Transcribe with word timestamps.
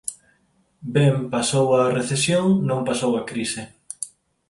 Ben, 0.95 1.15
pasou 1.33 1.67
a 1.81 1.83
recesión, 1.97 2.45
non 2.69 2.79
pasou 2.89 3.11
a 3.17 3.25
crise. 3.31 3.61